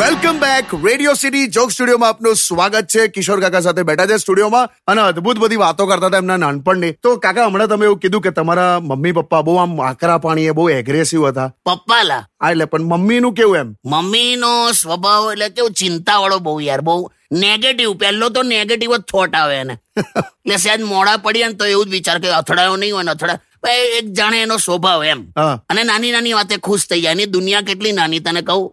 [0.00, 0.84] Back.
[0.84, 3.08] Radio city joke સ્ટુડિયોમાં આપનું સ્વાગત છે.
[3.08, 6.92] કિશોર કાકા સાથે બેઠા છે સ્ટુડિયોમાં અને અદ્ભુત બધી વાતો કરતા હતા એમના નાનપણની.
[6.92, 10.70] તો કાકા હમણાં તમે એવું કીધું કે તમારા મમ્મી પપ્પા બહુ આમ આકરા પાણીએ બહુ
[10.70, 11.48] એગ્રેસિવ હતા.
[11.64, 12.26] પપ્પાલા.
[12.42, 13.74] હા એટલે પણ મમ્મીનું કેવું એમ?
[13.86, 19.34] મમ્મીનો સ્વભાવ એટલે કેવું ચિંતા વાળો બહુ યાર બહુ નેગેટિવ પહેલો તો નેગેટિવ જ થોટ
[19.34, 19.78] આવે એને.
[20.44, 23.38] એટલે સહેજ મોડા પડીએ ને તો એવું જ વિચાર કે અથડાયો નહીં હોય ને અથડા
[23.68, 25.32] એક જાણે એનો સ્વભાવ એમ.
[25.68, 27.12] અને નાની નાની વાતે ખુશ થઈ જાય.
[27.12, 28.72] એની દુનિયા કેટલી નાની તને કહું?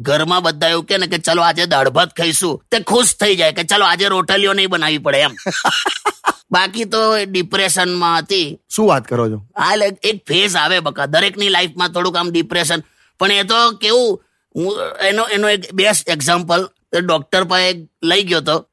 [0.00, 2.62] ઘરમાં બધા એવું કે ને કે ચલો આજે દાળ ભાત ખાઈશું.
[2.70, 5.32] તે ખુશ થઈ જાય કે ચલો આજે રોટલીઓ નહીં બનાવી પડે એમ.
[6.52, 8.58] બાકી તો ડિપ્રેશનમાં હતી.
[8.70, 9.46] શું વાત કરો છો?
[9.58, 11.06] હા એટલે એક ફેઝ આવે બકા.
[11.06, 12.80] દરેકની લાઈફમાં થોડુંક આમ ડિપ્રેશન
[13.18, 14.22] પણ એ તો કેવું
[14.54, 16.68] હું એનો એનો એક બેસ્ટ એક્ઝામ્પલ
[17.00, 18.66] ડોક્ટર પાસે લઈ ગયો તો.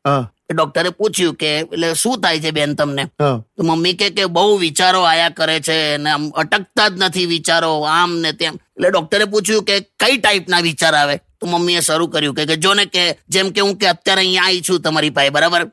[0.54, 3.06] ડોક્ટરે પૂછ્યું કે એટલે શું થાય છે બેન તમને?
[3.20, 7.72] તો મમ્મી કે કે બહુ વિચારો આયા કરે છે ને આમ અટકતા જ નથી વિચારો
[7.96, 8.60] આમ ને તેમ.
[8.78, 11.18] એટલે ડોક્ટરે પૂછ્યું કે કઈ ટાઈપના વિચાર આવે?
[11.40, 14.48] તો મમ્મીએ શરૂ કર્યું કે કે જો ને કે જેમ કે હું કે અત્યારે અહીંયા
[14.52, 15.66] આવી છું તમારી પાસે બરાબર?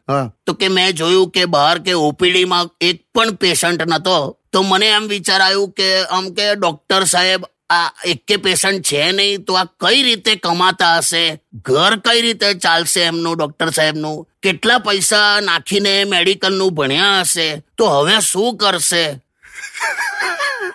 [0.47, 4.19] તો કે મેં જોયું કે બહાર કે ઓપીડીમાં એક પણ પેશન્ટ નતો.
[4.53, 9.45] તો મને એમ વિચાર આવ્યું કે આમ કે ડોક્ટર સાહેબ આ એકે પેશન્ટ છે નહીં
[9.45, 11.41] તો આ કઈ રીતે કમાતા હશે?
[11.55, 14.29] ઘર કઈ રીતે ચાલશે એમનું ડોક્ટર સાહેબનું?
[14.43, 17.63] કેટલા પૈસા નાખીને મેડિકલનું ભણ્યા હશે?
[17.79, 19.21] તો હવે શું કરશે?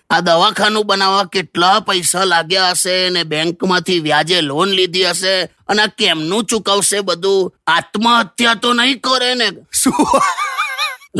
[0.09, 5.43] આ દવાખાનું બનાવવા કેટલા પૈસા લાગ્યા હશે ને બેંકમાંથી વ્યાજે લોન લીધી હશે?
[5.43, 7.53] અને આ કેમનું ચૂકવશે બધું?
[7.67, 9.49] આત્મહત્યા તો નહીં કરે ને.
[9.73, 10.21] શું?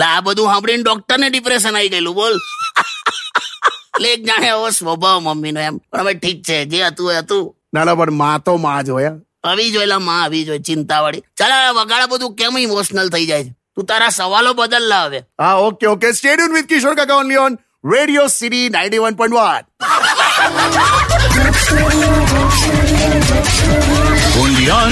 [0.03, 2.39] આ બધું સાંભળીને ડોક્ટર ને ડિપ્રેશન આવી ગયેલું બોલ.
[4.03, 5.75] એટલે એક જાણે એવો સ્વભાવ મમ્મીનો એમ.
[5.91, 7.45] પણ હવે ઠીક છે જે હતું એ હતું.
[7.73, 9.11] ના પણ માં તો માં જ હોય
[9.43, 11.23] આવી જોયેલા માં આવી જોઈ ચિંતાવાળી.
[11.37, 13.43] ચાલ વગાડા બધું કેમ ઇમોશનલ થઈ જાય
[13.75, 15.19] તું તારા સવાલો બદલ લા હવે.
[15.41, 16.07] હા okay okay.
[16.11, 17.53] Stadium with Kishore કાકા only on
[17.93, 19.63] Radio City ninety one point one
[24.43, 24.91] only on